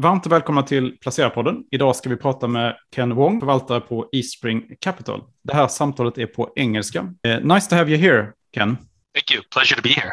[0.00, 1.64] Varmt välkomna till Placerarpodden.
[1.70, 5.22] Idag ska vi prata med Ken Wong, förvaltare på Eastspring Capital.
[5.42, 7.00] Det här samtalet är på engelska.
[7.00, 8.76] Uh, nice to have you here, Ken.
[9.14, 9.42] Thank you.
[9.54, 10.12] Pleasure to be here.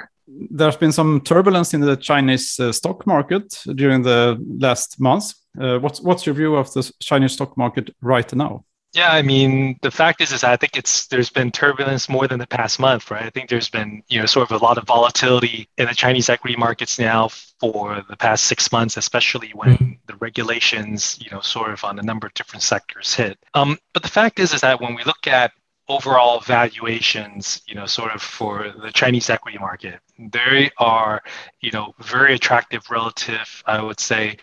[0.49, 5.33] There's been some turbulence in the Chinese uh, stock market during the last months.
[5.61, 8.63] Uh, what's what's your view of the Chinese stock market right now?
[8.93, 12.37] Yeah, I mean, the fact is, is I think it's there's been turbulence more than
[12.37, 13.23] the past month, right?
[13.23, 16.29] I think there's been you know sort of a lot of volatility in the Chinese
[16.29, 19.91] equity markets now for the past six months, especially when mm-hmm.
[20.05, 23.39] the regulations, you know, sort of on a number of different sectors hit.
[23.55, 25.53] Um, but the fact is, is that when we look at
[25.89, 31.23] overall valuations, you know, sort of for the Chinese equity market, they are,
[31.61, 34.37] you know, very attractive relative, I would say,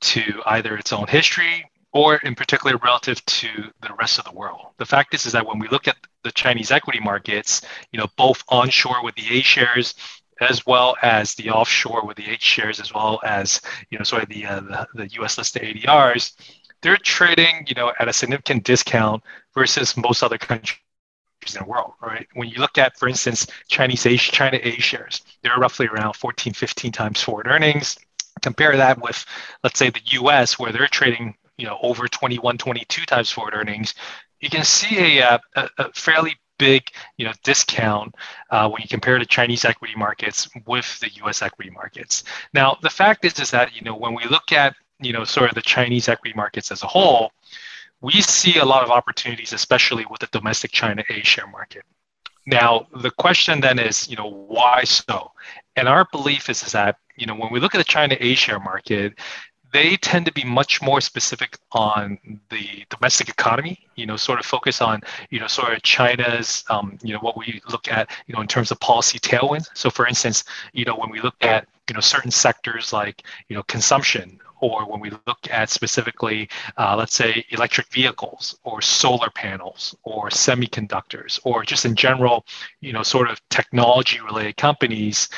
[0.00, 3.48] to either its own history or in particular relative to
[3.80, 4.66] the rest of the world.
[4.78, 7.62] The fact is, is that when we look at the Chinese equity markets,
[7.92, 9.94] you know, both onshore with the A shares
[10.40, 14.26] as well as the offshore with the H shares, as well as you know, sorry,
[14.28, 15.38] the, uh, the, the U.S.
[15.38, 16.32] listed ADRs,
[16.82, 19.22] they're trading, you know, at a significant discount
[19.54, 20.78] versus most other countries
[21.54, 22.26] in the world, right?
[22.34, 26.90] When you look at, for instance, Chinese China A shares, they're roughly around 14, 15
[26.90, 27.96] times forward earnings.
[28.42, 29.24] Compare that with,
[29.62, 33.94] let's say, the U.S., where they're trading you know over 21 22 times forward earnings
[34.40, 36.82] you can see a, uh, a, a fairly big
[37.16, 38.14] you know discount
[38.50, 41.42] uh, when you compare the Chinese equity markets with the U.S.
[41.42, 42.24] equity markets.
[42.52, 45.48] Now the fact is is that you know when we look at you know sort
[45.50, 47.32] of the Chinese equity markets as a whole,
[48.00, 51.84] we see a lot of opportunities, especially with the domestic China A share market.
[52.46, 55.32] Now the question then is you know why so?
[55.76, 58.34] And our belief is, is that you know when we look at the China A
[58.34, 59.18] share market,
[59.74, 62.16] they tend to be much more specific on
[62.48, 66.96] the domestic economy you know sort of focus on you know sort of china's um,
[67.02, 69.68] you know what we look at you know in terms of policy tailwinds.
[69.74, 73.56] So for instance you know when we look at you know certain sectors like you
[73.56, 76.48] know consumption or when we look at specifically,
[76.78, 82.46] uh, let's say, electric vehicles or solar panels or semiconductors or just in general,
[82.80, 85.28] you know, sort of technology-related companies,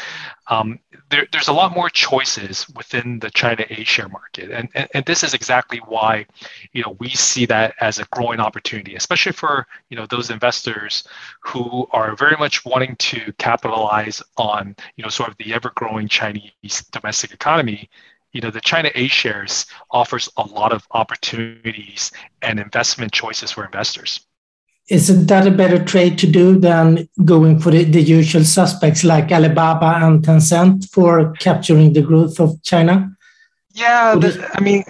[0.49, 0.79] um,
[1.11, 5.05] there, there's a lot more choices within the China A share market, and, and and
[5.05, 6.25] this is exactly why,
[6.73, 11.03] you know, we see that as a growing opportunity, especially for you know those investors
[11.41, 16.85] who are very much wanting to capitalize on you know sort of the ever-growing Chinese
[16.93, 17.91] domestic economy
[18.37, 23.65] you know, the China A shares offers a lot of opportunities and investment choices for
[23.65, 24.21] investors.
[24.89, 29.33] Isn't that a better trade to do than going for the, the usual suspects like
[29.33, 33.11] Alibaba and Tencent for capturing the growth of China?
[33.73, 34.85] Yeah, the, I mean,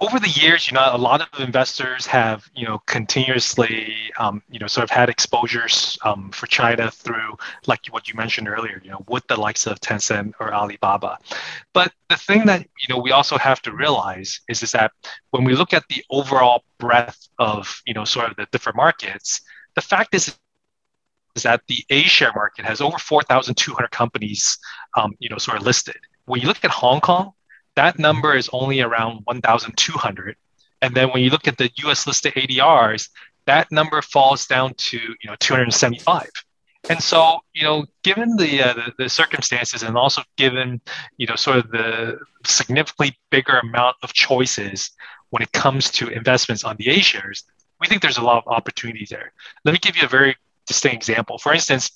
[0.00, 4.58] over the years, you know, a lot of investors have, you know, continuously, um, you
[4.58, 7.36] know, sort of had exposures um, for China through,
[7.66, 11.18] like what you mentioned earlier, you know, with the likes of Tencent or Alibaba.
[11.72, 14.92] But the thing that you know we also have to realize is is that
[15.30, 19.40] when we look at the overall breadth of, you know, sort of the different markets,
[19.74, 20.36] the fact is
[21.36, 24.58] is that the A share market has over 4,200 companies,
[24.96, 25.96] um, you know, sort of listed.
[26.24, 27.32] When you look at Hong Kong,
[27.80, 30.36] that number is only around 1,200.
[30.82, 33.08] And then when you look at the US listed ADRs,
[33.46, 36.28] that number falls down to you know 275.
[36.90, 40.80] And so, you know, given the, uh, the, the circumstances and also given,
[41.16, 44.90] you know, sort of the significantly bigger amount of choices
[45.30, 47.44] when it comes to investments on the A shares,
[47.80, 49.32] we think there's a lot of opportunity there.
[49.64, 50.36] Let me give you a very
[50.66, 51.38] distinct example.
[51.38, 51.90] For instance,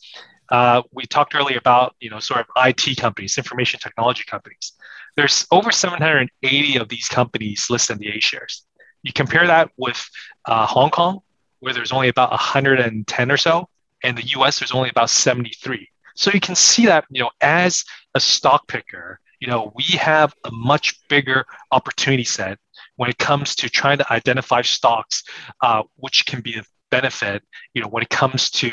[0.50, 4.72] uh, we talked earlier about, you know, sort of IT companies, information technology companies.
[5.16, 8.65] There's over 780 of these companies listed in the A shares.
[9.03, 10.04] You compare that with
[10.47, 11.21] uh, Hong Kong,
[11.60, 13.69] where there's only about 110 or so,
[14.03, 15.88] and the US, there's only about 73.
[16.15, 17.84] So you can see that, you know, as
[18.15, 22.59] a stock picker, you know, we have a much bigger opportunity set
[22.97, 25.25] when it comes to trying to identify stocks
[25.60, 27.43] uh, which can be a benefit,
[27.75, 28.71] you know, when it comes to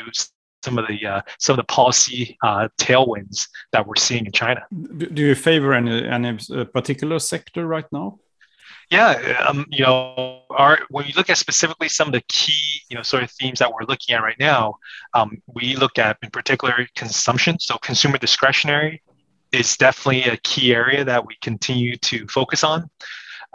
[0.64, 4.66] some of the uh, some of the policy uh, tailwinds that we're seeing in China.
[4.72, 8.20] Do you favor any any uh, particular sector right now?
[8.90, 12.98] Yeah, um, you know, our when you look at specifically some of the key, you
[12.98, 14.76] know, sort of themes that we're looking at right now,
[15.14, 17.58] um, we look at in particular consumption.
[17.58, 19.02] So consumer discretionary
[19.54, 22.90] is definitely a key area that we continue to focus on.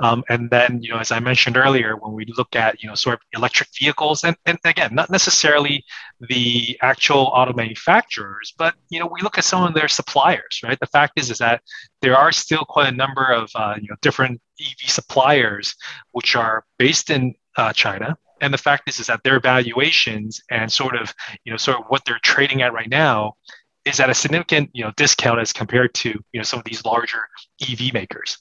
[0.03, 2.95] Um, and then, you know, as I mentioned earlier, when we look at, you know,
[2.95, 5.85] sort of electric vehicles, and, and again, not necessarily
[6.29, 10.79] the actual auto manufacturers, but, you know, we look at some of their suppliers, right?
[10.79, 11.63] The fact is, is that
[12.03, 15.75] there are still quite a number of, uh, you know, different EV suppliers
[16.13, 18.17] which are based in uh, China.
[18.43, 21.15] And the fact is, is that their valuations and sort of,
[21.45, 23.33] you know, sort of what they're trading at right now
[23.87, 26.85] is at a significant you know discount as compared to you know some of these
[26.85, 27.29] larger
[27.63, 28.37] EV makers.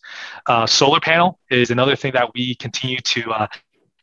[0.47, 3.47] Uh, solar panel is another thing that we continue to uh,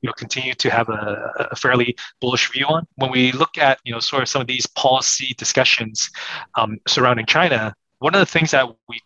[0.00, 2.86] you know continue to have a, a, fairly bullish view on.
[2.94, 6.10] When we look at you know sort of some of these policy discussions
[6.54, 9.00] um, surrounding China, one of the things that we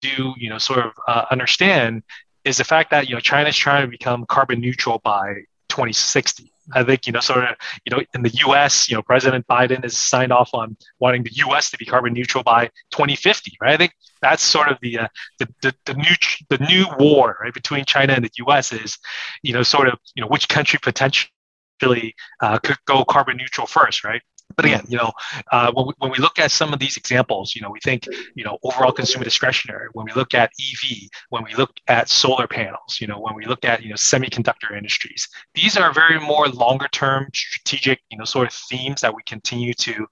[0.00, 2.02] do you know sort of uh, understand
[2.44, 5.34] is the fact that you know China is trying to become carbon neutral by
[5.68, 6.51] 2060.
[6.72, 8.88] I think you know sort of you know in the U.S.
[8.88, 11.70] you know President Biden has signed off on wanting the U.S.
[11.70, 13.56] to be carbon neutral by 2050.
[13.60, 13.74] Right.
[13.74, 16.14] I think that's sort of the uh, the, the, the new
[16.48, 18.72] the new war right between China and the U.S.
[18.72, 18.98] is
[19.42, 24.04] you know sort of you know which country potentially uh, could go carbon neutral first.
[24.04, 24.22] Right.
[24.56, 25.12] But again, you know,
[25.50, 28.06] uh, when, we, when we look at some of these examples, you know, we think,
[28.34, 29.88] you know, overall consumer discretionary.
[29.92, 33.46] When we look at EV, when we look at solar panels, you know, when we
[33.46, 38.24] look at you know semiconductor industries, these are very more longer term strategic, you know,
[38.24, 40.06] sort of themes that we continue to,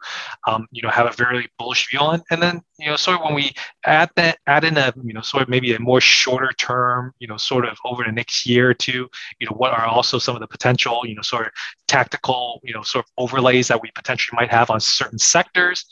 [0.47, 2.23] um, you know, have a very bullish view on.
[2.31, 3.53] And then, you know, sort of when we
[3.85, 7.29] add that, add in a, you know, sort of maybe a more shorter term, you
[7.29, 9.09] know, sort of over the next year or two,
[9.39, 11.53] you know, what are also some of the potential, you know, sort of
[11.89, 15.87] tactical, you know, sort of overlays that we potentially might have on certain sectors,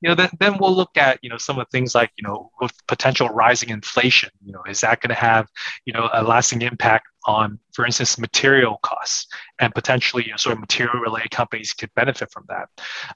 [0.00, 2.26] you know, then, then we'll look at, you know, some of the things like, you
[2.26, 2.50] know,
[2.88, 5.48] potential rising inflation, you know, is that going to have,
[5.86, 9.26] you know, a lasting impact on, for instance, material costs
[9.60, 12.68] and potentially, you know, sort of material related companies could benefit from that.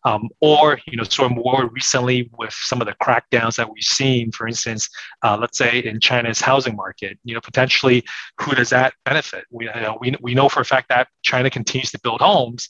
[0.05, 3.83] Um, or, you know, sort of more recently with some of the crackdowns that we've
[3.83, 4.89] seen, for instance,
[5.23, 8.05] uh, let's say in China's housing market, you know, potentially
[8.41, 9.45] who does that benefit?
[9.51, 12.69] We, you know, we, we know for a fact that China continues to build homes,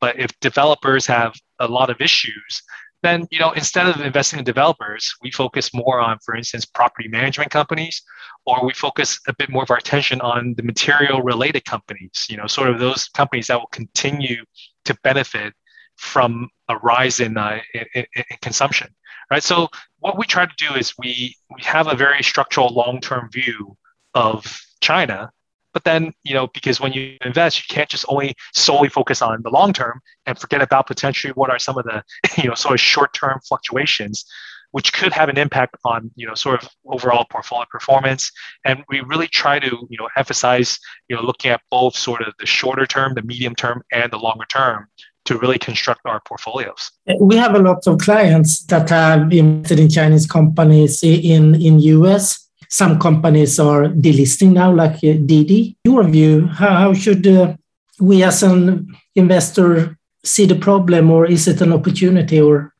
[0.00, 2.62] but if developers have a lot of issues,
[3.02, 7.08] then you know instead of investing in developers, we focus more on, for instance, property
[7.08, 8.02] management companies,
[8.46, 12.26] or we focus a bit more of our attention on the material related companies.
[12.28, 14.44] You know, sort of those companies that will continue
[14.84, 15.54] to benefit
[15.96, 18.88] from a rise in, uh, in, in, in consumption,
[19.30, 19.42] right?
[19.42, 19.68] So
[19.98, 23.76] what we try to do is we we have a very structural long term view
[24.14, 25.30] of China
[25.72, 29.42] but then, you know, because when you invest, you can't just only solely focus on
[29.42, 32.02] the long term and forget about potentially what are some of the,
[32.42, 34.24] you know, sort of short term fluctuations,
[34.72, 38.30] which could have an impact on, you know, sort of overall portfolio performance.
[38.64, 40.78] And we really try to, you know, emphasize,
[41.08, 44.18] you know, looking at both sort of the shorter term, the medium term, and the
[44.18, 44.88] longer term
[45.26, 46.90] to really construct our portfolios.
[47.20, 52.39] We have a lot of clients that have invested in Chinese companies in in US
[52.70, 55.76] some companies are delisting now, like uh, Didi.
[55.84, 57.54] Your view, how, how should uh,
[58.00, 62.40] we as an investor see the problem, or is it an opportunity?
[62.40, 62.72] Or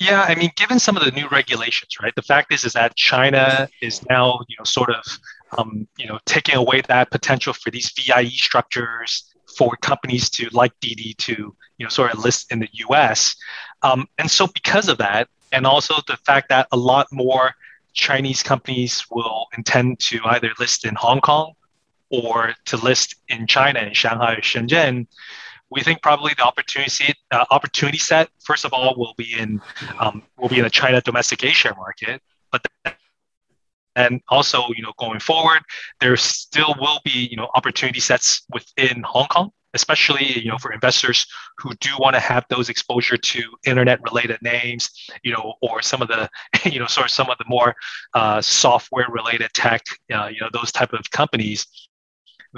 [0.00, 2.12] yeah, I mean, given some of the new regulations, right?
[2.16, 5.04] The fact is, is that China is now, you know, sort of,
[5.56, 10.72] um, you know, taking away that potential for these VIE structures for companies to like
[10.80, 13.36] Didi, to, you know, sort of list in the U.S.
[13.82, 17.54] Um, and so, because of that, and also the fact that a lot more
[17.94, 21.52] Chinese companies will intend to either list in Hong Kong
[22.10, 25.06] or to list in China, in Shanghai or Shenzhen,
[25.72, 29.60] we think probably the opportunity uh, opportunity set first of all will be in
[29.98, 32.64] um, will be in the China domestic A share market, but
[33.96, 35.62] and also you know going forward
[36.00, 40.72] there still will be you know opportunity sets within Hong Kong especially you know for
[40.72, 41.26] investors
[41.58, 44.90] who do want to have those exposure to internet related names
[45.22, 46.28] you know or some of the
[46.70, 47.74] you know sort of some of the more
[48.14, 49.82] uh, software related tech
[50.12, 51.66] uh, you know those type of companies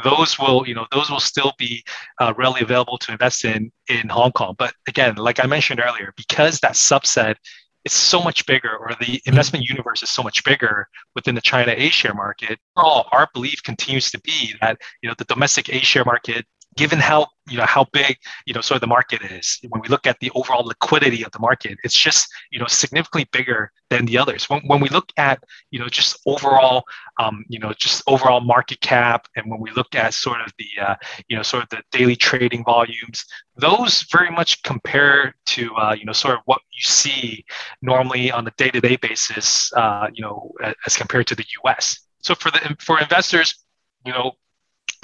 [0.02, 1.84] those will you know those will still be
[2.20, 6.12] uh, readily available to invest in in hong kong but again like i mentioned earlier
[6.16, 7.36] because that subset
[7.84, 9.28] is so much bigger or the mm-hmm.
[9.28, 13.62] investment universe is so much bigger within the china a share market overall our belief
[13.62, 16.44] continues to be that you know the domestic a share market
[16.76, 18.16] given how you know how big
[18.46, 21.30] you know sort of the market is when we look at the overall liquidity of
[21.32, 24.48] the market it's just you know significantly bigger than the others.
[24.50, 26.84] When, when we look at you know just overall
[27.18, 30.82] um, you know just overall market cap and when we look at sort of the
[30.82, 30.94] uh,
[31.28, 33.24] you know sort of the daily trading volumes
[33.56, 37.44] those very much compare to uh, you know sort of what you see
[37.82, 40.50] normally on a day-to-day basis uh, you know
[40.86, 43.64] as compared to the us so for the for investors
[44.04, 44.32] you know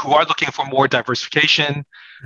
[0.02, 1.84] who are looking for more diversification,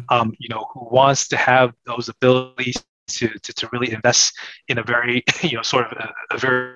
[0.08, 2.76] um, you know, who wants to have those abilities
[3.08, 4.36] to, to, to really invest
[4.68, 6.74] in a very, you know, sort of a, a very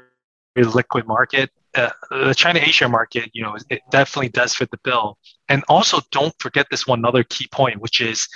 [0.57, 1.51] liquid market.
[1.75, 5.19] Uh, the China A-share market, you know, it definitely does fit the bill.
[5.49, 8.27] And also, don't forget this one other key point, which is,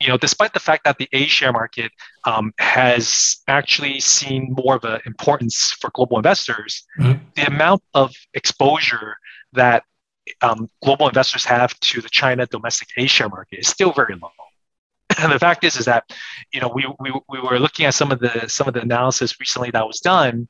[0.00, 1.92] you know, despite the fact that the A-share market
[2.24, 7.22] um, has actually seen more of an importance for global investors, mm-hmm.
[7.36, 9.16] the amount of exposure
[9.52, 9.84] that
[10.40, 14.30] um, global investors have to the China domestic A share market is still very low.
[15.18, 16.04] And the fact is, is that
[16.52, 19.38] you know we, we we were looking at some of the some of the analysis
[19.40, 20.48] recently that was done.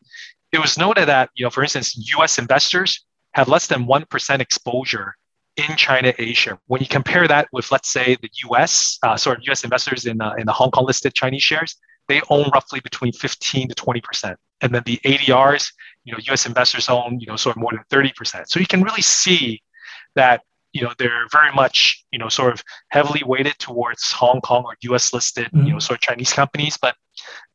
[0.52, 2.38] It was noted that you know, for instance, U.S.
[2.38, 5.16] investors have less than one percent exposure
[5.56, 6.58] in China A share.
[6.66, 8.98] When you compare that with, let's say, the U.S.
[9.02, 9.64] Uh, sort of U.S.
[9.64, 11.76] investors in uh, in the Hong Kong listed Chinese shares,
[12.08, 15.72] they own roughly between 15 to 20 percent, and then the ADRs,
[16.04, 16.46] you know, U.S.
[16.46, 18.50] investors own you know sort of more than 30 percent.
[18.50, 19.62] So you can really see
[20.14, 20.42] that
[20.72, 24.76] you know they're very much you know sort of heavily weighted towards Hong Kong or
[24.82, 25.12] U.S.
[25.12, 25.66] listed mm-hmm.
[25.66, 26.96] you know sort of Chinese companies, but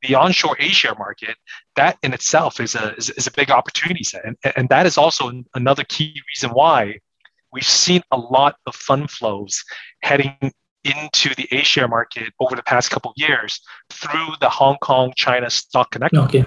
[0.04, 1.36] the onshore A-share market
[1.76, 4.98] that in itself is a is, is, a big opportunity set, and and that is
[4.98, 7.00] also another key reason why
[7.52, 9.64] we've seen a lot of fund flows
[10.02, 10.36] heading
[10.84, 13.60] into the A-share market over the past couple of years
[13.90, 16.16] through the Hong Kong China Stock Connect.
[16.16, 16.46] Okay.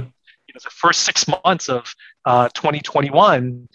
[0.51, 3.69] You know, the first six months of uh, 2021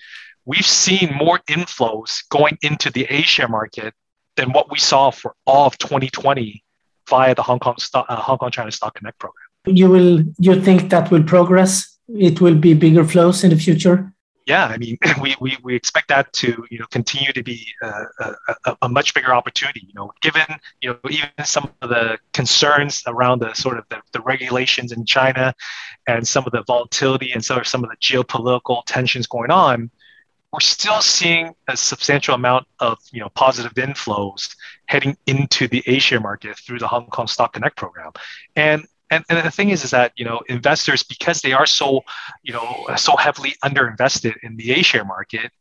[0.46, 3.94] we've seen more inflows going into the A-share market
[4.36, 6.62] than what we saw for all of 2020
[7.10, 9.46] via the Hong Kong stock, uh, Hong Kong China Stock Connect program.
[9.65, 11.98] You will you think that will progress?
[12.10, 14.12] It will be bigger flows in the future.
[14.45, 18.33] Yeah, I mean, we, we, we expect that to you know continue to be a,
[18.65, 19.81] a, a, much bigger opportunity.
[19.87, 20.45] You know, given
[20.81, 25.05] you know even some of the concerns around the sort of the, the regulations in
[25.05, 25.53] China,
[26.07, 29.89] and some of the volatility and some of some of the geopolitical tensions going on,
[30.53, 36.19] we're still seeing a substantial amount of you know positive inflows heading into the A-share
[36.19, 38.11] market through the Hong Kong Stock Connect program,
[38.55, 38.85] and
[39.15, 42.03] and, and the thing is is that you know investors because they are so
[42.43, 45.51] you know so heavily underinvested in the A-share market,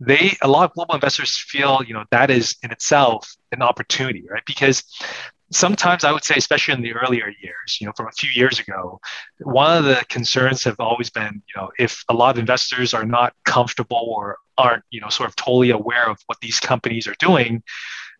[0.00, 4.24] they a lot of global investors feel you know that is in itself an opportunity,
[4.30, 4.42] right?
[4.46, 4.82] Because
[5.52, 8.58] sometimes I would say, especially in the earlier years, you know, from a few years
[8.58, 9.00] ago,
[9.40, 13.04] one of the concerns have always been, you know, if a lot of investors are
[13.04, 17.14] not comfortable or aren't, you know, sort of totally aware of what these companies are
[17.18, 17.62] doing,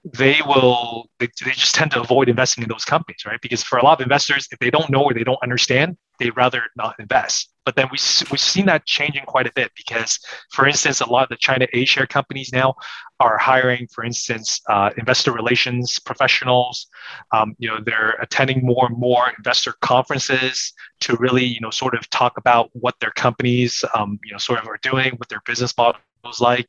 [0.04, 3.40] they will they, they just tend to avoid investing in those companies right?
[3.40, 6.36] Because for a lot of investors if they don't know or they don't understand they'd
[6.36, 7.98] rather not invest but then we,
[8.30, 10.18] we've seen that changing quite a bit because
[10.50, 12.74] for instance a lot of the china a share companies now
[13.20, 16.86] are hiring for instance uh, investor relations professionals
[17.32, 21.94] um, you know they're attending more and more investor conferences to really you know sort
[21.94, 25.42] of talk about what their companies um, you know sort of are doing what their
[25.46, 26.00] business model
[26.40, 26.68] like.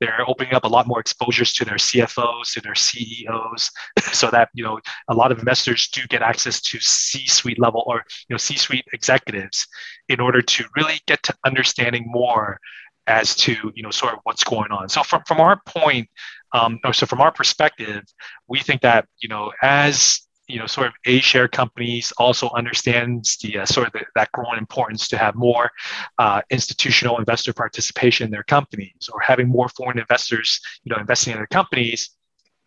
[0.00, 3.70] They're opening up a lot more exposures to their CFOs, to their CEOs,
[4.12, 8.04] so that you know a lot of investors do get access to C-suite level or
[8.28, 9.66] you know C-suite executives
[10.08, 12.58] in order to really get to understanding more
[13.06, 14.88] as to you know sort of what's going on.
[14.88, 16.08] So from from our point,
[16.52, 18.02] um, or so from our perspective,
[18.48, 23.38] we think that you know as you know, sort of A share companies also understands
[23.38, 25.70] the uh, sort of the, that growing importance to have more
[26.18, 31.32] uh, institutional investor participation in their companies or having more foreign investors, you know, investing
[31.32, 32.10] in their companies.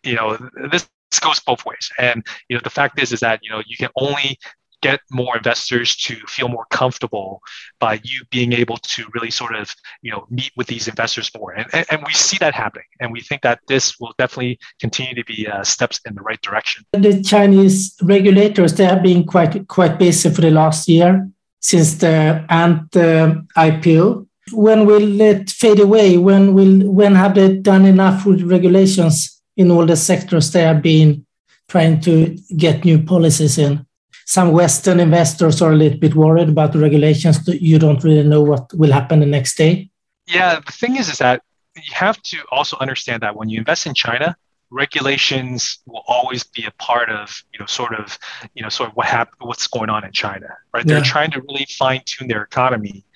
[0.02, 0.36] You know,
[0.72, 0.88] this
[1.20, 1.90] goes both ways.
[1.98, 4.38] And you know, the fact is, is that you know, you can only
[4.82, 7.40] get more investors to feel more comfortable
[7.80, 11.52] by you being able to really sort of you know meet with these investors more.
[11.52, 15.14] And, and, and we see that happening and we think that this will definitely continue
[15.14, 16.84] to be uh, steps in the right direction.
[16.92, 21.28] The chinese regulators they have been quite quite busy for the last year
[21.60, 26.18] since the ant uh, ipo when will it fade away?
[26.18, 30.82] When will when have they done enough with regulations in all the sectors they have
[30.82, 31.26] been
[31.68, 33.84] trying to get new policies in
[34.28, 37.48] some Western investors are a little bit worried about the regulations.
[37.48, 39.88] You don't really know what will happen the next day.
[40.26, 41.42] Yeah, the thing is, is that
[41.74, 44.36] you have to also understand that when you invest in China,
[44.70, 48.18] regulations will always be a part of you know sort of
[48.54, 50.86] you know sort of what hap- what's going on in China, right?
[50.86, 53.06] They're trying to really fine tune their economy,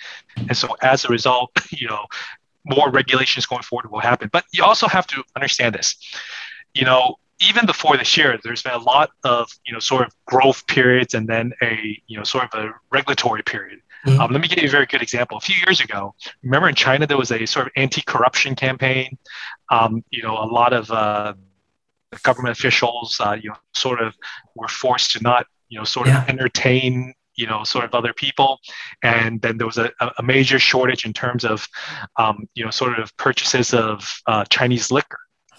[0.49, 2.07] and so as a result, you know,
[2.64, 4.31] more regulations going forward will happen.
[4.33, 5.95] But you also have to understand this.
[6.73, 7.16] You know,
[7.49, 11.14] even before this year, there's been a lot of you know sort of growth periods
[11.14, 13.80] and then a you know sort of a regulatory period.
[14.06, 14.20] Mm-hmm.
[14.20, 15.37] Um, let me give you a very good example.
[15.37, 19.16] A few years ago, remember in China there was a sort of anti-corruption campaign.
[19.70, 21.34] Um, you know, a lot of uh,
[22.22, 24.14] government officials, uh, you know, sort of
[24.56, 26.22] were forced to not you know sort yeah.
[26.22, 28.58] of entertain you know sort of other people
[29.02, 31.66] and then there was a, a major shortage in terms of
[32.18, 35.18] um, you know sort of purchases of uh, chinese liquor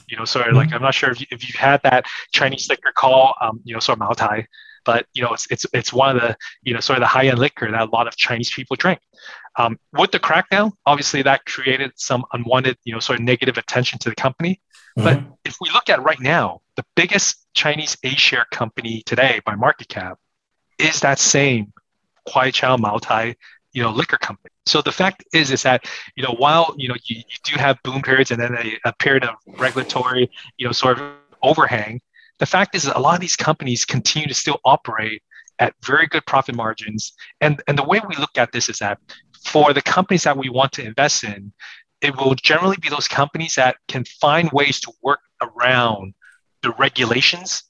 [0.10, 0.76] you know, like mm-hmm.
[0.76, 3.80] I'm not sure if, you, if you've had that Chinese liquor call, um, you know,
[3.80, 4.46] sort of Maotai,
[4.86, 7.28] but you know, it's it's it's one of the you know sort of the high
[7.28, 9.00] end liquor that a lot of Chinese people drink.
[9.56, 14.00] Um, with the crackdown, obviously that created some unwanted, you know, sort of negative attention
[14.00, 14.62] to the company.
[14.98, 15.04] Mm-hmm.
[15.04, 19.56] But if we look at right now, the biggest Chinese A share company today by
[19.56, 20.18] market cap
[20.80, 21.72] is that same
[22.28, 23.36] Kweichow Maotai
[23.74, 24.52] you know liquor company.
[24.66, 27.78] So the fact is is that you know while you know you, you do have
[27.84, 32.00] boom periods and then a, a period of regulatory you know sort of overhang,
[32.40, 35.22] the fact is that a lot of these companies continue to still operate
[35.60, 37.14] at very good profit margins.
[37.42, 38.98] And, and the way we look at this is that
[39.46, 41.54] for the companies that we want to invest in,
[42.02, 46.14] it will generally be those companies that can find ways to work around
[46.62, 47.64] the regulations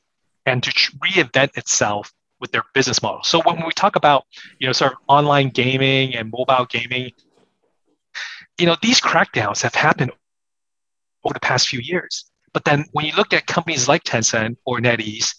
[0.46, 2.12] and to reinvent itself
[2.44, 3.24] with their business model.
[3.24, 4.26] So when we talk about,
[4.60, 7.12] you know, sort of online gaming and mobile gaming,
[8.60, 10.12] you know, these crackdowns have happened
[11.24, 12.26] over the past few years.
[12.54, 15.34] But then when you look at companies like Tencent or NetEase,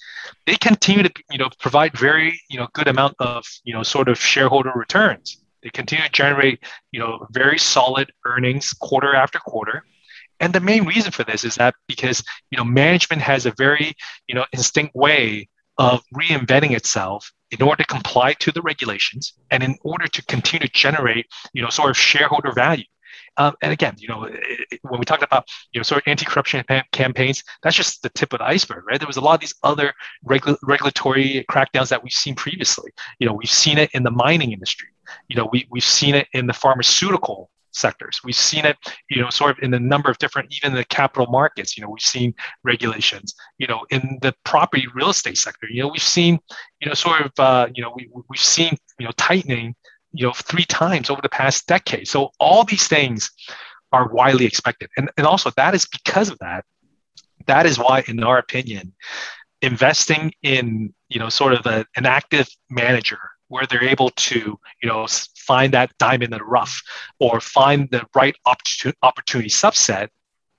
[0.47, 4.09] they continue to you know provide very you know good amount of you know sort
[4.09, 5.43] of shareholder returns.
[5.63, 6.59] They continue to generate
[6.91, 9.85] you know very solid earnings quarter after quarter.
[10.41, 13.93] And the main reason for this is that because you know management has a very
[14.27, 19.63] you know instinct way of reinventing itself in order to comply to the regulations and
[19.63, 22.85] in order to continue to generate you know sort of shareholder value
[23.37, 26.65] um, and again, you know, it, when we talked about you know sort of anti-corruption
[26.93, 29.01] campaigns, that's just the tip of the iceberg, right?
[29.01, 29.93] There was a lot of these other
[30.27, 32.91] regu- regulatory crackdowns that we've seen previously.
[33.19, 34.89] You know, we've seen it in the mining industry.
[35.29, 38.21] You know, we we've seen it in the pharmaceutical sectors.
[38.25, 38.77] We've seen it,
[39.11, 41.77] you know, sort of in a number of different, even the capital markets.
[41.77, 43.35] You know, we've seen regulations.
[43.59, 45.67] You know, in the property real estate sector.
[45.71, 46.39] You know, we've seen,
[46.81, 49.75] you know, sort of, uh, you know, we we've seen, you know, tightening
[50.15, 52.09] you know, three times over the past decade.
[52.09, 53.31] So all these things
[53.93, 54.89] are widely expected.
[54.97, 56.65] And, and also that is because of that.
[57.47, 58.95] That is why, in our opinion,
[59.61, 64.89] investing in, you know, sort of a, an active manager where they're able to, you
[64.89, 66.83] know, find that diamond in the rough
[67.19, 70.09] or find the right opportunity, subset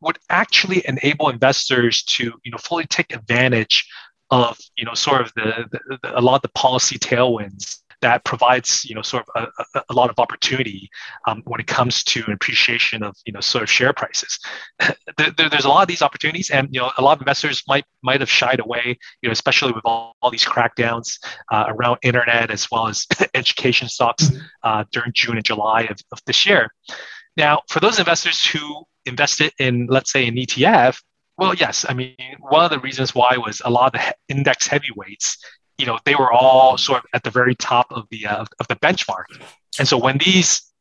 [0.02, 3.88] would actually enable investors to, you know, fully take advantage
[4.30, 8.24] of, you know, sort of the, the, the a lot of the policy tailwinds that
[8.24, 10.90] provides you know sort of a, a lot of opportunity
[11.28, 14.40] um, when it comes to appreciation of you know sort of share prices.
[15.18, 17.86] there, there's a lot of these opportunities, and you know a lot of investors might
[18.04, 21.18] might have shied away, you know, especially with all, all these crackdowns
[21.52, 24.46] uh, around internet as well as education stocks mm-hmm.
[24.64, 26.70] uh, during June and July of, of this year.
[27.38, 31.02] Now, for those investors who invested in, let's say, an ETF,
[31.38, 31.86] well, yes.
[31.88, 35.38] I mean, one of the reasons why was a lot of the index heavyweights
[35.78, 38.68] you know, they were all sort of at the very top of the uh, of
[38.68, 39.26] the benchmark.
[39.80, 40.72] And so when these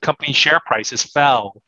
[0.00, 1.62] company share prices fell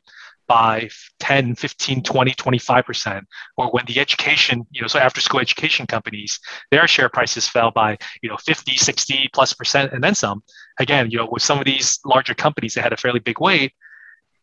[0.49, 3.23] by 10, 15, 20, 25%,
[3.57, 6.39] or when the education, you know, so after school education companies,
[6.71, 10.43] their share prices fell by, you know, 50, 60 plus percent and then some.
[10.79, 13.73] Again, you know, with some of these larger companies that had a fairly big weight,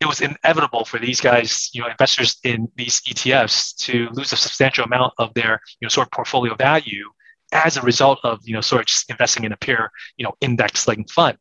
[0.01, 4.37] it was inevitable for these guys, you know, investors in these ETFs to lose a
[4.37, 7.09] substantial amount of their, you know, sort of portfolio value
[7.53, 10.33] as a result of you know sort of just investing in a pure you know
[10.41, 11.37] index linked fund.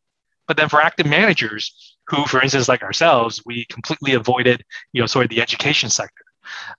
[0.46, 5.06] But then for active managers who, for instance, like ourselves, we completely avoided you know
[5.06, 6.24] sort of the education sector,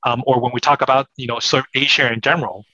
[0.04, 2.66] um, or when we talk about you know sort of A share in general,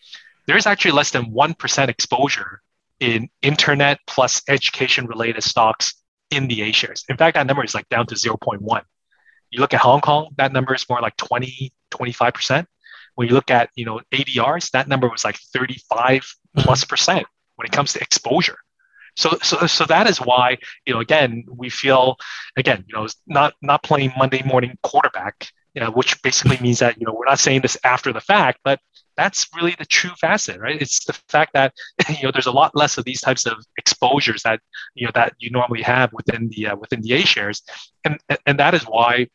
[0.48, 2.62] there is actually less than one percent exposure
[3.00, 5.94] in internet plus education related stocks
[6.32, 7.06] in the A shares.
[7.10, 8.82] In fact, that number is like down to 0.1.
[9.52, 12.66] You look at Hong Kong, that number is more like 20, 25%.
[13.20, 17.28] When you look at, you know, ADRs, that number was like 35 plus percent
[17.58, 18.56] when it comes to exposure.
[19.18, 22.16] So, so, so that is why, you know, again, we feel,
[22.56, 26.98] again, you know, not not playing Monday morning quarterback, you know, which basically means that,
[26.98, 28.80] you know, we're not saying this after the fact, but
[29.18, 30.82] that's really the true facet, right?
[30.82, 31.74] It's the fact that
[32.10, 34.62] you know there's a lot less of these types of exposures that
[34.96, 37.64] you know that you normally have within the uh, within the A shares,
[38.06, 39.28] and and that is why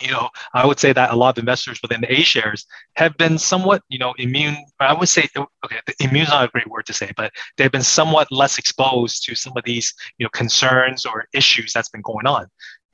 [0.00, 3.38] you know, I would say that a lot of investors within A shares have been
[3.38, 4.56] somewhat, you know, immune.
[4.80, 7.82] I would say, okay, immune is not a great word to say, but they've been
[7.82, 12.26] somewhat less exposed to some of these, you know, concerns or issues that's been going
[12.26, 12.46] on.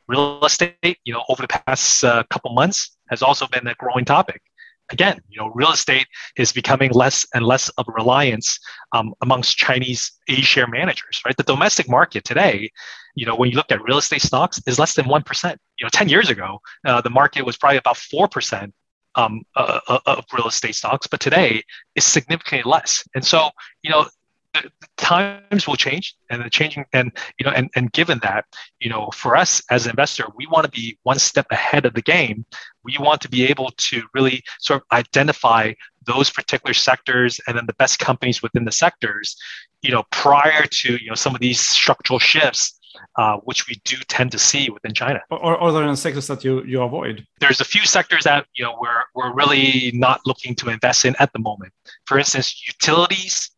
[0.09, 4.05] Real estate, you know, over the past uh, couple months has also been a growing
[4.05, 4.43] topic
[4.91, 8.59] again, you know, real estate is becoming less and less of a reliance
[8.93, 11.37] um, amongst Chinese A share managers, right?
[11.37, 12.71] The domestic market today,
[13.15, 15.57] you know, when you look at real estate stocks, is less than 1%.
[15.79, 18.73] You know, 10 years ago, uh, the market was probably about 4%
[19.15, 21.63] um, uh, uh, of real estate stocks, but today
[21.95, 23.07] it's significantly less.
[23.15, 23.51] And so,
[23.83, 24.07] you know,
[24.55, 28.45] the, times will change and the changing and you know and, and given that
[28.81, 31.95] you know for us as an investor we want to be one step ahead of
[31.95, 32.45] the game
[32.85, 35.73] we want to be able to really sort of identify
[36.07, 39.37] those particular sectors and then the best companies within the sectors
[39.81, 42.79] you know prior to you know some of these structural shifts
[43.17, 45.21] uh, which we do tend to see within China.
[45.31, 47.27] Or are there any sectors that you, you avoid?
[47.41, 51.15] There's a few sectors that you know we're, we're really not looking to invest in
[51.19, 51.73] at the moment.
[52.07, 53.51] For instance, utilities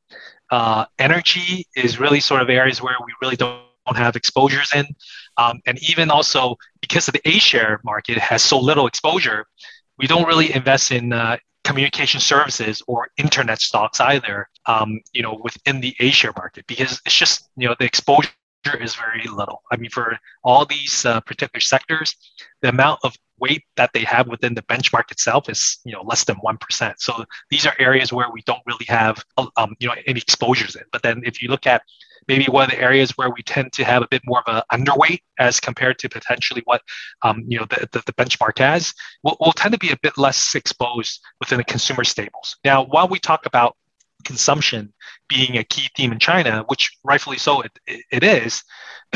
[0.51, 3.61] uh, energy is really sort of areas where we really don't
[3.95, 4.87] have exposures in.
[5.37, 9.47] Um, and even also because of the A share market has so little exposure,
[9.99, 15.41] we don't really invest in uh, communication services or internet stocks either, um, you know,
[15.43, 18.31] within the A share market because it's just, you know, the exposure
[18.73, 19.63] is very little.
[19.71, 22.17] I mean, for all these uh, particular sectors,
[22.63, 26.25] the amount of weight that they have within the benchmark itself is you know less
[26.25, 27.01] than one percent.
[27.01, 29.25] So these are areas where we don't really have
[29.57, 30.85] um, you know any exposures in.
[30.93, 31.83] But then if you look at
[32.29, 34.85] maybe one of the areas where we tend to have a bit more of an
[34.85, 36.83] underweight as compared to potentially what
[37.23, 40.17] um, you know the, the, the, benchmark has, we'll, we'll tend to be a bit
[40.17, 42.57] less exposed within the consumer staples.
[42.65, 43.77] Now, while we talk about
[44.25, 44.93] consumption
[45.29, 48.63] being a key theme in China, which rightfully so it, it is,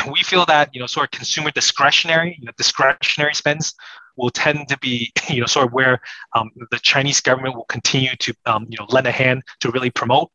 [0.12, 3.74] we feel that you know sort of consumer discretionary, you know, discretionary spends
[4.16, 6.00] will tend to be you know sort of where
[6.34, 9.90] um, the Chinese government will continue to um, you know lend a hand to really
[9.90, 10.30] promote.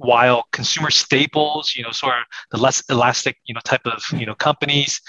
[0.00, 4.26] While consumer staples, you know, sort of the less elastic, you know, type of you
[4.26, 5.00] know companies,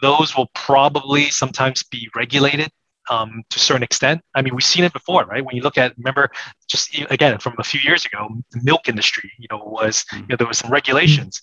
[0.00, 2.70] those will probably sometimes be regulated
[3.10, 4.22] um, to a certain extent.
[4.34, 5.44] I mean, we've seen it before, right?
[5.44, 6.30] When you look at, remember,
[6.68, 10.36] just again from a few years ago, the milk industry, you know, was you know
[10.36, 11.42] there was some regulations,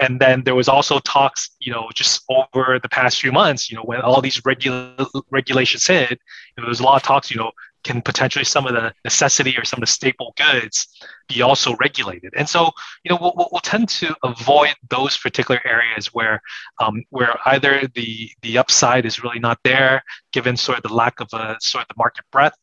[0.00, 3.76] and then there was also talks, you know, just over the past few months, you
[3.76, 4.94] know, when all these regula-
[5.30, 6.16] regulations hit, you
[6.56, 7.50] know, there was a lot of talks, you know,
[7.88, 10.86] can potentially some of the necessity or some of the staple goods
[11.26, 12.34] be also regulated.
[12.36, 12.70] And so,
[13.02, 16.42] you know, we'll, we'll tend to avoid those particular areas where,
[16.80, 21.18] um, where either the the upside is really not there, given sort of the lack
[21.20, 22.58] of a sort of the market breadth,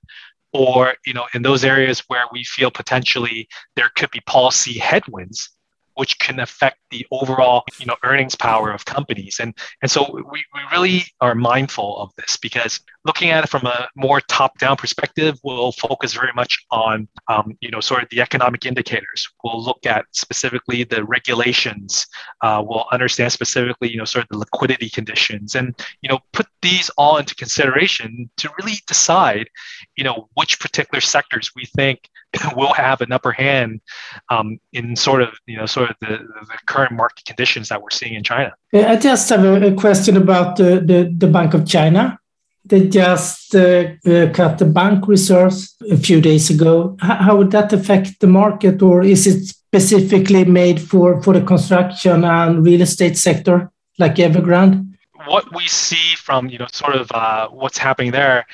[0.53, 5.49] or you know, in those areas where we feel potentially there could be policy headwinds
[5.95, 10.43] which can affect the overall you know earnings power of companies and and so we,
[10.53, 14.75] we really are mindful of this because looking at it from a more top down
[14.75, 19.63] perspective we'll focus very much on um, you know sort of the economic indicators we'll
[19.63, 22.07] look at specifically the regulations
[22.41, 26.47] uh, we'll understand specifically you know sort of the liquidity conditions and you know put
[26.61, 29.47] these all into consideration to really decide
[29.95, 32.09] you know which particular sectors we think
[32.55, 33.81] will have an upper hand
[34.29, 37.89] um, in sort of you know sort of the, the current market conditions that we're
[37.89, 38.53] seeing in China.
[38.73, 42.19] I just have a, question about the, the, the Bank of China.
[42.65, 46.97] They just uh, uh, cut the bank reserves a few days ago.
[46.99, 52.23] How, would that affect the market, or is it specifically made for, for the construction
[52.23, 54.93] and real estate sector, like Evergrande?
[55.27, 58.45] What we see from you know sort of uh, what's happening there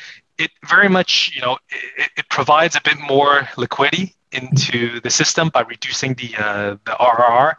[0.41, 1.57] it very much, you know,
[1.97, 6.95] it, it provides a bit more liquidity into the system by reducing the uh, the
[6.99, 7.55] RRR.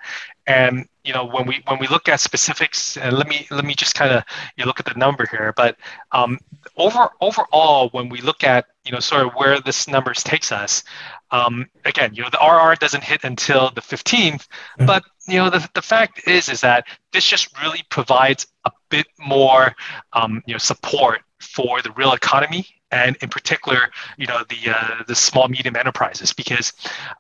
[0.46, 3.74] And you know, when we when we look at specifics, and let me let me
[3.74, 4.24] just kind of
[4.56, 5.52] you know, look at the number here.
[5.56, 5.76] But
[6.12, 6.38] um,
[6.76, 10.84] over overall, when we look at you know sort of where this numbers takes us,
[11.30, 14.32] um, again, you know, the RR doesn't hit until the 15th.
[14.32, 14.86] Mm-hmm.
[14.86, 19.06] But you know, the, the fact is is that this just really provides a bit
[19.18, 19.74] more
[20.12, 25.02] um, you know support for the real economy and in particular, you know, the uh,
[25.08, 26.72] the small medium enterprises, because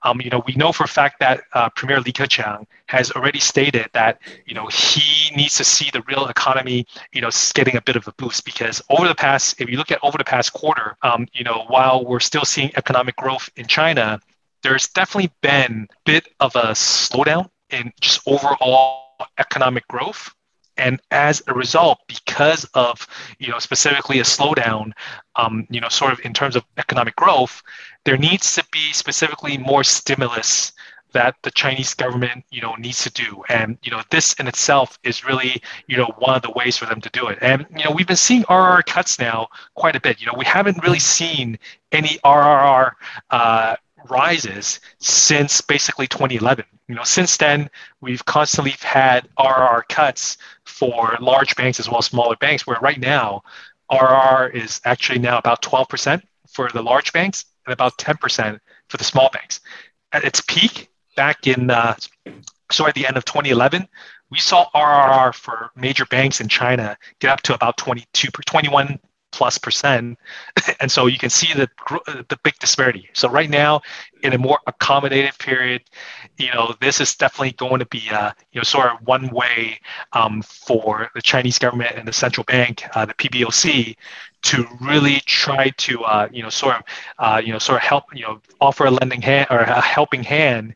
[0.02, 3.40] um, you know we know for a fact that uh, Premier Li Keqiang has already
[3.40, 7.82] stated that you know he needs to see the real economy, you know, getting a
[7.82, 8.44] bit of a boost.
[8.44, 11.64] Because over the past, if you look at over the past quarter, um, you know,
[11.68, 14.20] while we're still seeing economic growth in China,
[14.62, 19.02] there's definitely been a bit of a slowdown in just overall
[19.38, 20.30] economic growth
[20.82, 23.06] and as a result because of
[23.38, 24.92] you know specifically a slowdown
[25.36, 27.62] um, you know sort of in terms of economic growth
[28.04, 30.72] there needs to be specifically more stimulus
[31.12, 33.42] that the Chinese government, you know, needs to do.
[33.48, 36.86] And, you know, this in itself is really, you know, one of the ways for
[36.86, 37.38] them to do it.
[37.40, 40.20] And, you know, we've been seeing RRR cuts now quite a bit.
[40.20, 41.58] You know, we haven't really seen
[41.92, 42.92] any RRR
[43.30, 43.76] uh,
[44.10, 46.64] rises since basically 2011.
[46.88, 52.06] You know, since then, we've constantly had RR cuts for large banks as well as
[52.06, 53.42] smaller banks, where right now,
[53.90, 59.04] RR is actually now about 12% for the large banks and about 10% for the
[59.04, 59.60] small banks.
[60.12, 61.94] At its peak back in, uh,
[62.70, 63.88] sorry, at the end of 2011,
[64.30, 68.98] we saw RRR for major banks in China get up to about 22, 21
[69.32, 70.18] plus percent.
[70.80, 71.68] And so you can see the,
[72.28, 73.08] the big disparity.
[73.12, 73.82] So right now,
[74.22, 75.82] in a more accommodative period,
[76.38, 79.80] you know, this is definitely going to be, uh, you know, sort of one way
[80.12, 83.96] um, for the Chinese government and the central bank, uh, the PBOC,
[84.42, 86.82] to really try to, uh, you know, sort of,
[87.18, 90.22] uh, you know, sort of help, you know, offer a lending hand or a helping
[90.22, 90.74] hand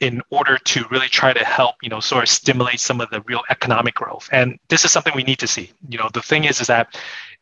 [0.00, 3.20] in order to really try to help, you know, sort of stimulate some of the
[3.22, 4.28] real economic growth.
[4.32, 5.72] And this is something we need to see.
[5.88, 6.96] You know, the thing is, is that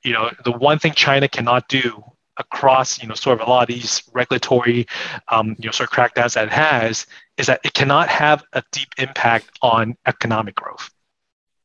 [0.04, 2.02] you know, the one thing China cannot do
[2.38, 4.86] across, you know, sort of a lot of these regulatory,
[5.28, 8.62] um, you know, sort of crackdowns that it has is that it cannot have a
[8.72, 10.90] deep impact on economic growth.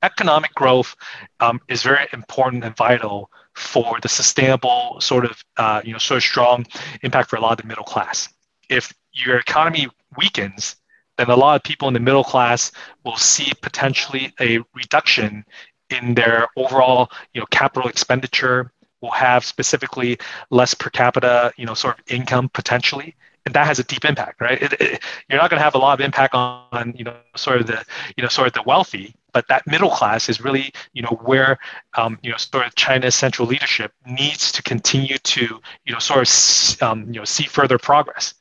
[0.03, 0.95] economic growth
[1.39, 6.17] um, is very important and vital for the sustainable sort of uh, you know sort
[6.17, 6.65] of strong
[7.01, 8.29] impact for a lot of the middle class.
[8.69, 8.93] If
[9.25, 10.75] your economy weakens,
[11.17, 12.71] then a lot of people in the middle class
[13.03, 15.43] will see potentially a reduction
[15.89, 20.17] in their overall you know capital expenditure will have specifically
[20.49, 24.41] less per capita you know sort of income potentially and that has a deep impact
[24.41, 27.15] right it, it, you're not going to have a lot of impact on you know
[27.37, 27.85] sort of the
[28.17, 31.59] you know sort of the wealthy but that middle class is really you know where
[31.95, 36.27] um, you know sort of China's central leadership needs to continue to you know sort
[36.27, 38.33] of um, you know see further progress.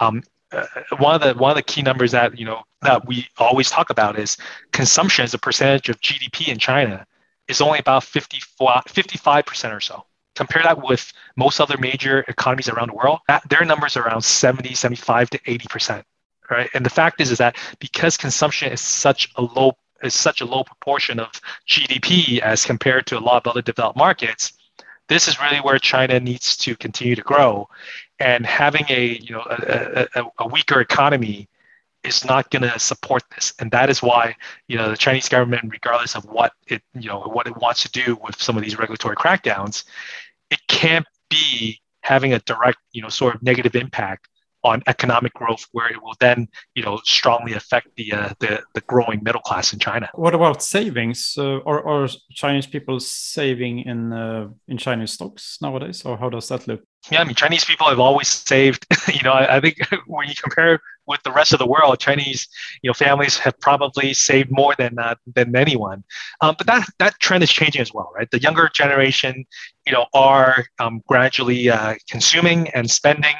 [0.00, 0.66] Um, uh,
[0.98, 3.90] one of the one of the key numbers that you know that we always talk
[3.90, 4.36] about is
[4.72, 7.06] consumption as a percentage of GDP in China
[7.46, 10.04] is only about 55 percent or so.
[10.34, 13.20] Compare that with most other major economies around the world.
[13.28, 16.04] That, their numbers are around 70, 75 to 80 percent.
[16.50, 20.40] Right, and the fact is is that because consumption is such a low is such
[20.40, 21.30] a low proportion of
[21.68, 24.52] GDP as compared to a lot of other developed markets,
[25.08, 27.68] this is really where China needs to continue to grow.
[28.20, 31.48] And having a you know a, a, a weaker economy
[32.04, 34.36] is not going to support this, and that is why
[34.68, 37.90] you know the Chinese government, regardless of what it you know what it wants to
[37.90, 39.84] do with some of these regulatory crackdowns,
[40.50, 44.28] it can't be having a direct you know sort of negative impact
[44.62, 48.80] on economic growth, where it will then, you know, strongly affect the uh, the, the
[48.82, 50.08] growing middle class in China.
[50.14, 51.34] What about savings?
[51.38, 56.48] Uh, or are Chinese people saving in uh, in Chinese stocks nowadays, or how does
[56.48, 56.82] that look?
[57.10, 58.86] Yeah, I mean, Chinese people have always saved.
[59.12, 62.46] you know, I, I think when you compare with the rest of the world, Chinese,
[62.82, 66.04] you know, families have probably saved more than uh, than anyone.
[66.40, 68.30] Um, but that that trend is changing as well, right?
[68.30, 69.44] The younger generation,
[69.86, 73.34] you know, are um, gradually uh, consuming and spending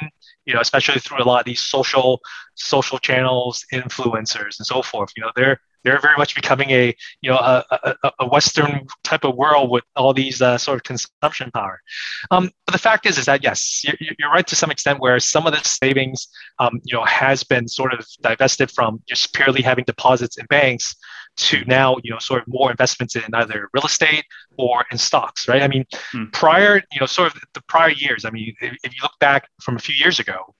[0.45, 2.21] you know, especially through a lot of these social
[2.55, 5.11] social channels, influencers, and so forth.
[5.15, 7.65] You know, they're they're very much becoming a you know a,
[8.03, 11.81] a, a Western type of world with all these uh, sort of consumption power.
[12.29, 15.19] Um, but the fact is, is that yes, you're, you're, right to some extent, where
[15.19, 16.27] some of the savings,
[16.59, 20.95] um, you know, has been sort of divested from just purely having deposits in banks
[21.37, 24.25] to now you know sort of more investments in either real estate
[24.57, 26.25] or in stocks right i mean hmm.
[26.33, 29.47] prior you know sort of the prior years i mean if, if, you look back
[29.61, 30.53] from a few years ago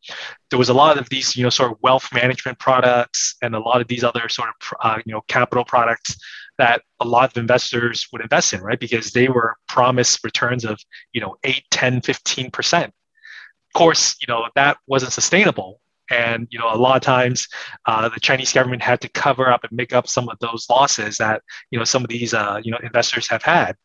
[0.50, 3.60] there was a lot of these you know sort of wealth management products and a
[3.60, 6.16] lot of these other sort of uh, you know capital products
[6.58, 8.80] that a lot of investors would invest in right?
[8.80, 10.80] Because they were promised returns of
[11.12, 12.88] you know 8 10 15 percent.
[12.88, 15.82] Of course you know that wasn't sustainable.
[16.10, 17.48] And you know, a lot of times,
[17.86, 21.16] uh, the Chinese government had to cover up and make up some of those losses
[21.18, 23.78] that you know some of these uh, you know investors have had.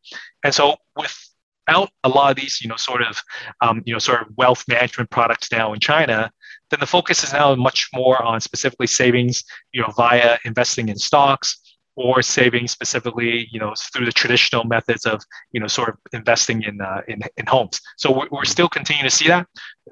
[0.42, 3.22] And so, without a lot of these you know sort of
[3.60, 6.32] um, you know sort of wealth management products now in China,
[6.70, 10.96] then the focus is now much more on specifically savings, you know, via investing in
[10.96, 11.60] stocks
[11.96, 16.62] or saving specifically, you know, through the traditional methods of, you know, sort of investing
[16.62, 17.80] in uh, in, in homes.
[17.96, 19.46] So we're, we're still continuing to see that.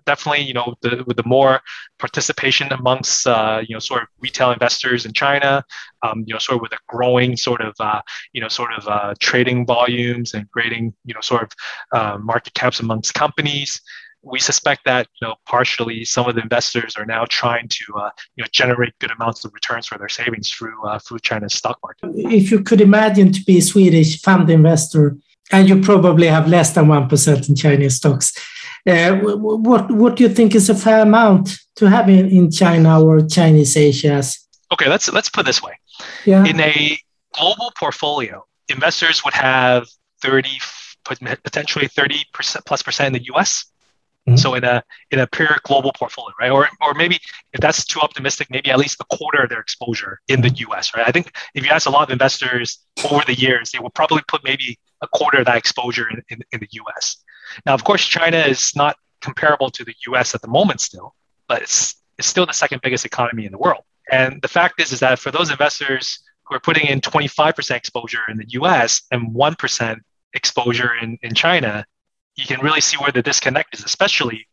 [0.05, 1.61] Definitely, you know, the, with the more
[1.99, 5.65] participation amongst, uh, you know, sort of retail investors in China,
[6.03, 8.03] um, you know, sort of with a growing sort of, uh,
[8.35, 11.51] you know, sort of uh, trading volumes and grading, you know, sort of
[11.99, 13.81] uh, market caps amongst companies
[14.25, 18.11] we suspect that you know partially some of the investors are now trying to uh,
[18.37, 21.79] you know generate good amounts of returns for their savings through uh, through China's stock
[21.83, 22.11] market.
[22.15, 25.17] If you could imagine to be a Swedish fund investor,
[25.53, 28.33] and you probably have less than one percent in Chinese stocks,
[28.87, 33.03] uh, what what do you think is a fair amount to have in, in China
[33.03, 34.47] or Chinese A shares?
[34.73, 35.79] Okay, let's let's put this way.
[36.25, 36.45] Yeah.
[36.45, 36.99] In a
[37.33, 39.87] global portfolio, investors would have
[40.23, 40.59] thirty
[41.05, 43.67] potentially 30 percent plus percent in the US
[44.27, 44.37] Mm-hmm.
[44.37, 46.51] So in a in a pure global portfolio, right?
[46.51, 47.19] Or or maybe
[47.53, 50.95] if that's too optimistic, maybe at least a quarter of their exposure in the US,
[50.97, 51.07] right?
[51.07, 52.79] I think if you ask a lot of investors
[53.11, 56.41] over the years, they will probably put maybe a quarter of that exposure in, in,
[56.53, 57.17] in the US.
[57.67, 61.15] Now, of course, China is not comparable to the US at the moment still,
[61.47, 63.83] but it's it's still the second biggest economy in the world.
[64.11, 68.21] And the fact is, is that for those investors who are putting in 25% exposure
[68.29, 70.01] in the US and 1%
[70.35, 71.85] exposure in, in China,
[72.37, 74.47] you can really see where the disconnect is, especially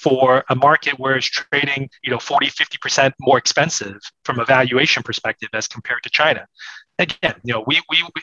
[0.00, 5.02] for a market where it's trading, you know, 40, 50% more expensive from a valuation
[5.02, 6.46] perspective as compared to China.
[6.98, 8.22] Again, you know, we, we, we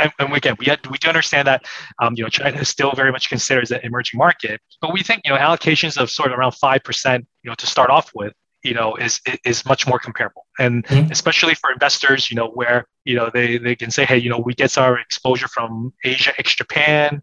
[0.00, 1.64] and, and, again, we, had, we do understand that,
[2.00, 5.02] um, you know, China is still very much considered as an emerging market, but we
[5.02, 8.32] think, you know, allocations of sort of around 5%, you know, to start off with,
[8.62, 10.46] you know, is, is much more comparable.
[10.58, 11.12] And mm-hmm.
[11.12, 14.38] especially for investors, you know, where, you know, they, they can say, hey, you know,
[14.38, 17.22] we get our exposure from Asia ex Japan,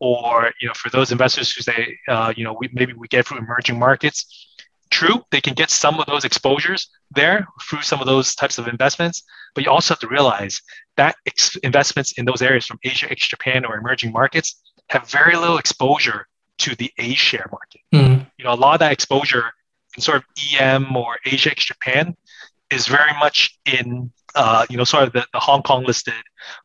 [0.00, 3.26] or you know for those investors who say uh, you know we, maybe we get
[3.26, 4.46] from emerging markets
[4.90, 8.68] true, they can get some of those exposures there through some of those types of
[8.68, 9.22] investments,
[9.54, 10.60] but you also have to realize
[10.96, 15.36] that ex- investments in those areas from Asia, ex Japan, or emerging markets have very
[15.36, 16.26] little exposure
[16.58, 17.80] to the A share market.
[17.94, 18.26] Mm.
[18.38, 19.44] You know, a lot of that exposure
[19.96, 20.24] in sort of
[20.58, 22.16] EM or Asia ex Japan
[22.70, 26.14] is very much in uh, you know sort of the, the Hong Kong listed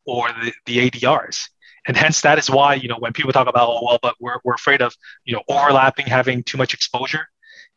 [0.06, 1.50] or the, the ADRs.
[1.88, 4.38] And hence that is why, you know, when people talk about, oh well, but we're,
[4.44, 7.28] we're afraid of, you know, overlapping, having too much exposure,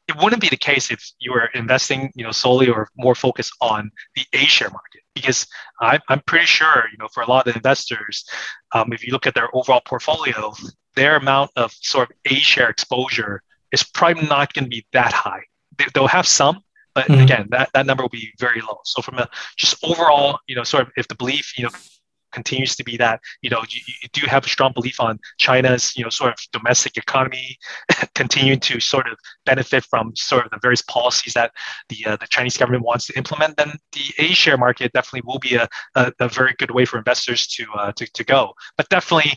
[0.09, 3.53] it wouldn't be the case if you were investing, you know, solely or more focused
[3.61, 5.01] on the A share market.
[5.15, 5.47] Because
[5.81, 8.27] I'm, I'm pretty sure, you know, for a lot of investors,
[8.73, 10.53] um, if you look at their overall portfolio,
[10.95, 15.13] their amount of sort of A share exposure is probably not going to be that
[15.13, 15.43] high.
[15.79, 16.61] They, will have some,
[16.95, 17.23] but mm-hmm.
[17.23, 18.79] again, that, that number will be very low.
[18.85, 21.71] So from a just overall, you know, sort of if the belief, you know,
[22.35, 25.97] continues to be that you know you, you, do have a strong belief on China's
[25.97, 27.57] you know sort of domestic economy
[28.15, 29.17] continuing to sort of
[29.47, 31.53] benefit from sort of the various policies that
[31.89, 35.39] the uh, the Chinese government wants to implement, then the A share market definitely will
[35.39, 38.53] be a, a, a very good way for investors to, uh, to to go.
[38.77, 39.33] But definitely,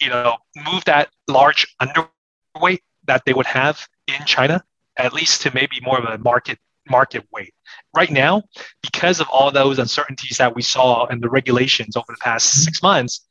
[0.00, 0.36] you know,
[0.70, 4.62] move that large underweight that they would have in China
[4.98, 7.54] at least to maybe more of a market market weight.
[7.94, 8.42] Right now,
[8.82, 12.62] because of all those uncertainties that we saw in the regulations over the past mm-hmm.
[12.62, 13.26] six months,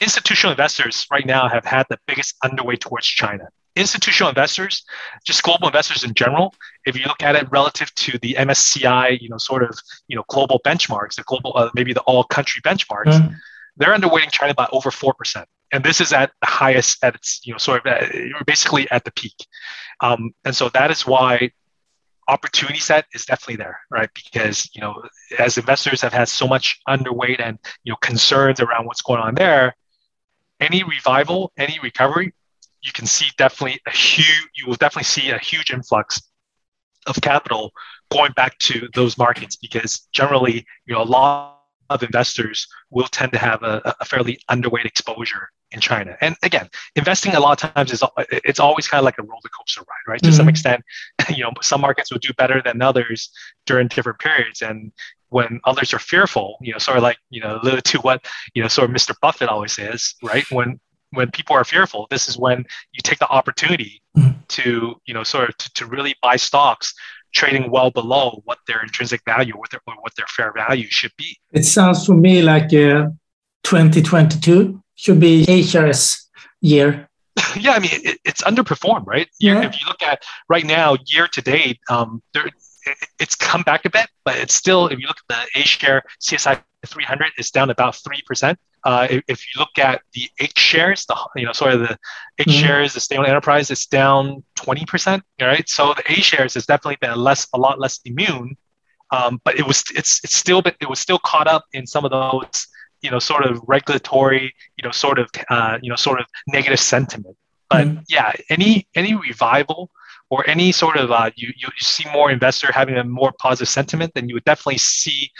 [0.00, 3.48] institutional investors right now have had the biggest underweight towards China.
[3.74, 4.84] Institutional investors,
[5.24, 6.54] just global investors in general,
[6.86, 10.24] if you look at it relative to the MSCI, you know, sort of, you know,
[10.28, 13.34] global benchmarks, the global, uh, maybe the all country benchmarks, mm.
[13.76, 15.44] they're underweighting China by over 4%.
[15.72, 19.04] And this is at the highest, at its, you know, sort of uh, basically at
[19.04, 19.34] the peak.
[20.00, 21.50] Um, and so that is why
[22.28, 24.08] opportunity set is definitely there, right?
[24.14, 25.02] Because you know,
[25.38, 29.34] as investors have had so much underweight and you know concerns around what's going on
[29.34, 29.74] there,
[30.60, 32.32] any revival, any recovery,
[32.82, 34.50] you can see definitely a huge.
[34.56, 36.22] You will definitely see a huge influx
[37.06, 37.72] of capital
[38.10, 41.55] going back to those markets because generally, you know, a lot
[41.90, 46.16] of investors will tend to have a, a fairly underweight exposure in China.
[46.20, 49.50] And again, investing a lot of times is it's always kind of like a roller
[49.56, 50.20] coaster ride, right?
[50.20, 50.30] Mm-hmm.
[50.30, 50.50] To some mm-hmm.
[50.50, 50.84] extent,
[51.36, 53.30] you know, some markets will do better than others
[53.66, 54.62] during different periods.
[54.62, 54.92] And
[55.28, 58.62] when others are fearful, you know, sort of like, you know, a to what, you
[58.62, 59.14] know, sort of Mr.
[59.20, 60.44] Buffett always says, right?
[60.50, 62.58] When when people are fearful, this is when
[62.92, 64.38] you take the opportunity mm-hmm.
[64.48, 66.94] to, you know, sort of to, to really buy stocks
[67.32, 70.88] trading well below what their intrinsic value or what their, or what their fair value
[70.88, 71.36] should be.
[71.52, 73.08] It sounds for me like uh,
[73.64, 76.26] 2022 should be HRS
[76.60, 77.08] year.
[77.56, 79.28] yeah, I mean, it, it's underperformed, right?
[79.38, 79.62] Yeah.
[79.62, 82.54] If you look at right now, year to date, um, there, it,
[83.18, 86.02] it's come back a bit, but it's still, if you look at the A share
[86.22, 88.56] CSI 300, it's down about 3%.
[88.86, 91.98] Uh, if, if, you look at the H shares, the you know sorry the
[92.38, 92.66] H mm-hmm.
[92.66, 95.20] shares, the stable enterprise, it's down 20%.
[95.40, 98.56] Right, so the A shares has definitely been a less, a lot less immune,
[99.10, 102.04] um, but it was it's it's still been, it was still caught up in some
[102.04, 102.68] of those
[103.02, 106.78] you know sort of regulatory you know sort of uh, you know sort of negative
[106.78, 107.36] sentiment.
[107.68, 108.02] But mm-hmm.
[108.08, 109.90] yeah, any any revival
[110.30, 114.12] or any sort of uh, you, you see more investor having a more positive sentiment,
[114.14, 115.30] then you would definitely see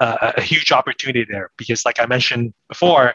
[0.00, 1.50] uh, a huge opportunity there.
[1.56, 3.14] Because like I mentioned before,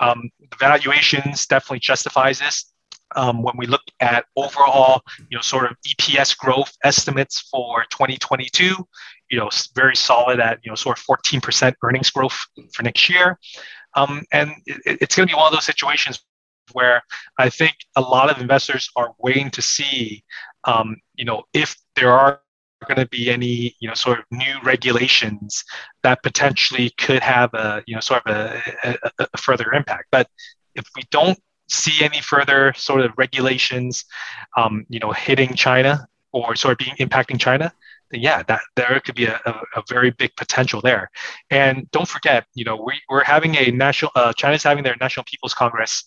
[0.00, 2.72] um, the valuations definitely justifies this.
[3.16, 8.74] Um, when we look at overall, you know, sort of EPS growth estimates for 2022,
[9.30, 12.36] you know, very solid at you know sort of 14% earnings growth
[12.72, 13.38] for next year.
[13.94, 16.24] Um, and it, it's going to be one of those situations
[16.72, 17.02] where
[17.38, 20.24] I think a lot of investors are waiting to see
[20.64, 22.40] um, you know, if there are
[22.86, 25.64] going to be any, you know, sort of new regulations
[26.02, 28.62] that potentially could have a, you know, sort of a,
[29.18, 30.06] a, a further impact.
[30.10, 30.28] But
[30.74, 34.04] if we don't see any further sort of regulations,
[34.56, 37.72] um, you know, hitting China or sort of being impacting China,
[38.14, 41.10] yeah, that there could be a, a, very big potential there.
[41.50, 45.24] And don't forget, you know, we, we're having a national, uh, China's having their National
[45.24, 46.04] People's Congress,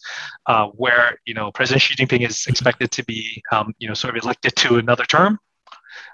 [0.48, 4.16] uh, where you know President Xi Jinping is expected to be, um, you know, sort
[4.16, 5.40] of elected to another term.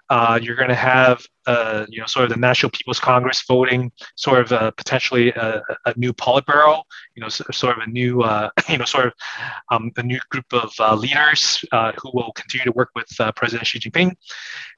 [0.10, 3.91] Uh, you're going to have, uh, you know, sort of the National People's Congress voting
[4.15, 6.84] sort of uh, potentially a, a, new Politburo,
[7.15, 9.13] you know, sort of a new, uh, you know, sort of
[9.72, 13.65] um, a new group of uh, leaders uh, who will continue to work with President
[13.65, 14.12] Xi Jinping.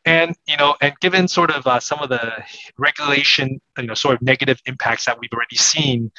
[0.06, 2.32] And, you know, and given sort of some of the
[2.78, 6.12] regulation, you know, sort of negative impacts that we've already seen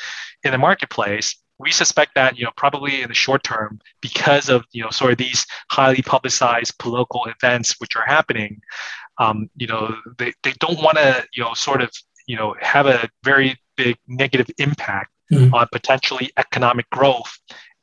[0.43, 4.65] in the marketplace, we suspect that you know probably in the short term because of
[4.73, 8.61] you know sort of these highly publicized political events which are happening
[9.19, 11.91] um, you know they, they don't want to you know sort of
[12.27, 15.53] you know have a very big negative impact mm-hmm.
[15.55, 17.39] on potentially economic growth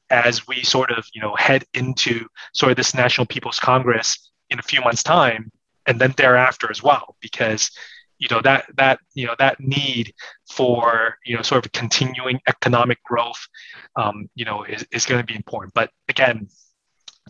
[0.09, 4.59] as we sort of you know head into sort of this national people's congress in
[4.59, 5.51] a few months time
[5.85, 7.71] and then thereafter as well, because
[8.19, 10.13] you know that that you know that need
[10.51, 13.47] for you know sort of continuing economic growth,
[13.95, 15.73] um, you know, is, is going to be important.
[15.73, 16.47] But again,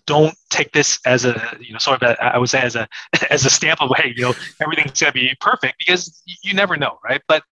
[0.05, 2.87] don't take this as a you know sort of a, I would say as a
[3.29, 6.99] as a stamp of hey you know everything's gonna be perfect because you never know
[7.03, 7.43] right but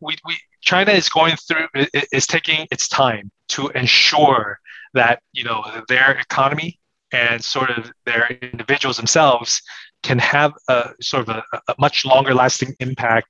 [0.00, 1.66] we, we China is going through
[2.12, 4.58] is taking its time to ensure
[4.94, 6.78] that you know their economy
[7.12, 9.62] and sort of their individuals themselves
[10.02, 13.28] can have a sort of a, a, much longer lasting impact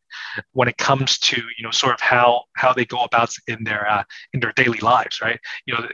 [0.52, 3.88] when it comes to you know sort of how how they go about in their
[3.90, 4.02] uh,
[4.32, 5.86] in their daily lives right you know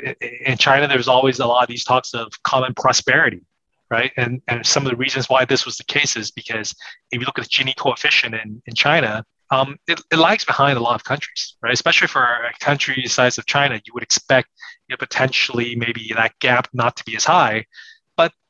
[0.44, 3.42] in china there's always a lot of these talks of common prosperity
[3.90, 6.74] right and and some of the reasons why this was the case is because
[7.10, 10.76] if you look at the gini coefficient in, in china um, it, it lags behind
[10.76, 11.72] a lot of countries, right?
[11.72, 14.48] Especially for a country the size of China, you would expect
[14.88, 17.64] you know, potentially maybe that gap not to be as high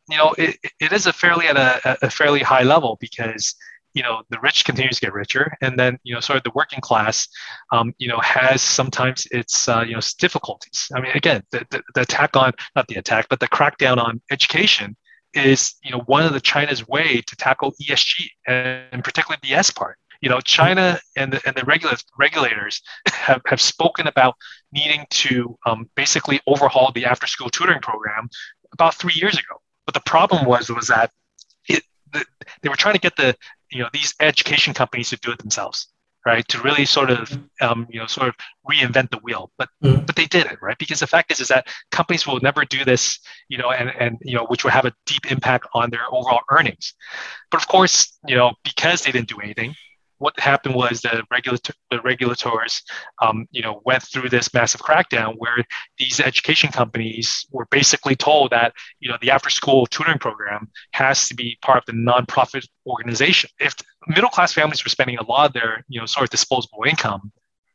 [0.09, 3.55] you know, it, it is a fairly at a, a fairly high level because
[3.97, 5.57] you know the rich continues to get richer.
[5.63, 7.27] And then you know sort of the working class
[7.73, 10.89] um, you know has sometimes its uh, you know difficulties.
[10.95, 14.21] I mean again the, the, the, attack on not the attack but the crackdown on
[14.31, 14.97] education
[15.35, 19.71] is you know one of the china's way to tackle esg and particularly the s
[19.71, 19.97] part.
[20.21, 24.35] You know china and the, and the regula- regulators have, have spoken about
[24.73, 28.29] needing to um, basically overhaul the after school tutoring program
[28.73, 31.11] about three years ago but the problem was was that
[31.69, 31.83] it,
[32.13, 32.25] the,
[32.63, 33.35] they were trying to get the
[33.71, 35.89] you know these education companies to do it themselves,
[36.25, 36.47] right?
[36.49, 38.35] To really sort of um, you know sort of
[38.69, 39.51] reinvent the wheel.
[39.57, 40.05] But mm.
[40.05, 40.77] but they did it, right?
[40.79, 43.19] Because the fact is is that companies will never do this,
[43.49, 46.41] you know, and and you know which will have a deep impact on their overall
[46.51, 46.95] earnings.
[47.51, 49.75] But of course, you know, because they didn't do anything,
[50.19, 52.83] what happened was the, regulator, the regulators,
[53.21, 55.65] um, you know, went through this massive crackdown where
[55.99, 61.35] these education companies were basically told that, you know, the after-school tutoring program has to
[61.35, 63.51] be part of the nonprofit organization.
[63.59, 63.75] If
[64.07, 67.33] middle class families were spending a lot of their, you know, sort of disposable income,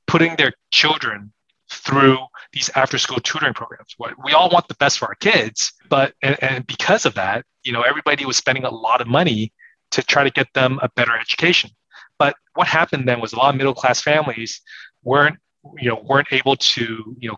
[0.07, 1.31] putting their children
[1.69, 2.17] through
[2.51, 3.95] these after-school tutoring programs.
[3.97, 7.71] We all want the best for our kids, but and, and because of that, you
[7.71, 9.53] know, everybody was spending a lot of money
[9.91, 11.69] to try to get them a better education.
[12.21, 14.61] But what happened then was a lot of middle class families
[15.01, 15.39] weren't,
[15.79, 17.37] you know, weren't able to, you know,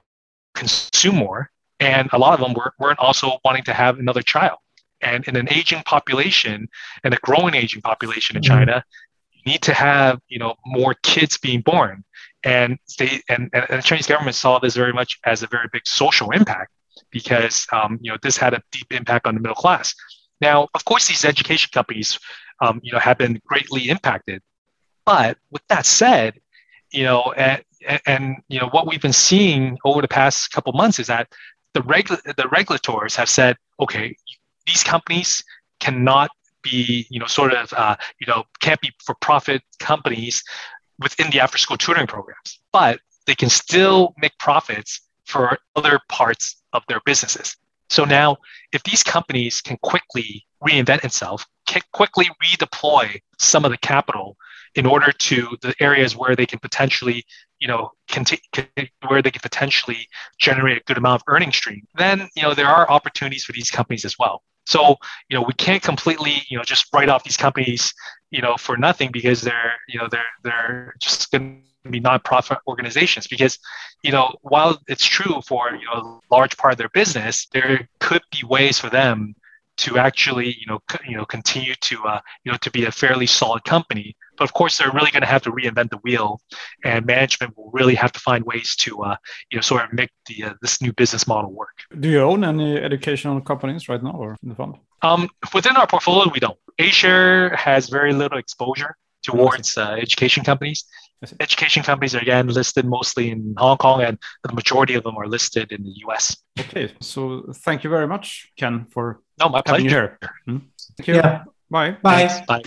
[0.56, 4.58] consume more, and a lot of them were, weren't also wanting to have another child.
[5.00, 6.68] And in an aging population
[7.06, 8.54] and a growing aging population in mm-hmm.
[8.54, 8.84] China,
[9.32, 12.04] you need to have, you know, more kids being born.
[12.44, 15.88] And they and, and the Chinese government saw this very much as a very big
[15.88, 16.74] social impact
[17.10, 19.96] because um, you know this had a deep impact on the middle class.
[20.42, 22.20] Now, of course, these education companies,
[22.60, 24.42] um, you know, have been greatly impacted
[25.06, 26.40] but with that said,
[26.92, 27.64] you know, and,
[28.06, 31.28] and you know what we've been seeing over the past couple months is that
[31.74, 34.16] the regu- the regulators have said, okay,
[34.66, 35.44] these companies
[35.80, 36.30] cannot
[36.62, 40.44] be, you know, sort of, uh, you know, can't be for profit companies
[41.00, 46.62] within the after school tutoring programs, but they can still make profits for other parts
[46.74, 47.58] of their businesses.
[47.90, 48.38] So now,
[48.72, 54.38] if these companies can quickly reinvent itself, can quickly redeploy some of the capital
[54.76, 57.24] in order to the areas where they can potentially,
[57.60, 58.42] you know, conti-
[59.08, 60.08] where they can potentially
[60.40, 63.70] generate a good amount of earning stream, then you know there are opportunities for these
[63.70, 64.42] companies as well.
[64.66, 64.96] So
[65.30, 67.94] you know we can't completely you know just write off these companies
[68.32, 73.28] you know for nothing because they're you know they're they're just going be nonprofit organizations
[73.28, 73.60] because
[74.04, 77.88] you know while it's true for you know a large part of their business there
[78.00, 79.36] could be ways for them
[79.76, 83.26] to actually you know you know continue to uh, you know to be a fairly
[83.26, 86.42] solid company but of course, they're really going to have to reinvent the wheel,
[86.84, 89.16] and management will really have to find ways to, uh,
[89.52, 91.78] you know, sort of make the uh, this new business model work.
[92.00, 94.76] Do you own any educational companies right now, or in the fund?
[95.02, 96.58] Um, within our portfolio, we don't.
[96.80, 100.86] A has very little exposure towards uh, education companies.
[101.40, 105.28] Education companies are again listed mostly in Hong Kong, and the majority of them are
[105.28, 106.38] listed in the U.S.
[106.60, 109.88] Okay, so thank you very much, Ken, for no, my pleasure.
[109.88, 110.18] Here.
[110.46, 110.58] Hmm?
[110.98, 111.16] Thank you.
[111.16, 111.44] Yeah.
[111.70, 111.98] Bye.
[112.02, 112.44] Bye.
[112.48, 112.64] Bye.